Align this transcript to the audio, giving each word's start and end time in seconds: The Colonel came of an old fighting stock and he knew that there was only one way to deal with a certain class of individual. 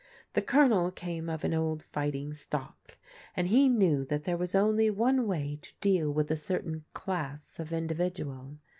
The 0.33 0.41
Colonel 0.41 0.89
came 0.89 1.29
of 1.29 1.43
an 1.43 1.53
old 1.53 1.83
fighting 1.83 2.33
stock 2.33 2.97
and 3.37 3.49
he 3.49 3.69
knew 3.69 4.03
that 4.05 4.23
there 4.23 4.35
was 4.35 4.55
only 4.55 4.89
one 4.89 5.27
way 5.27 5.59
to 5.61 5.73
deal 5.79 6.11
with 6.11 6.31
a 6.31 6.35
certain 6.35 6.85
class 6.95 7.59
of 7.59 7.71
individual. 7.71 8.57